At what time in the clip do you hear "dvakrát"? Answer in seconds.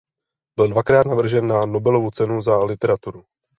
0.67-1.07